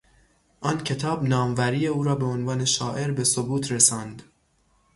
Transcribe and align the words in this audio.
آن 0.61 0.77
کتاب 0.83 1.23
ناموری 1.23 1.87
او 1.87 2.03
را 2.03 2.15
به 2.15 2.25
عنوان 2.25 2.65
شاعر 2.65 3.11
به 3.11 3.23
ثبوت 3.23 3.71
رساند. 3.71 4.23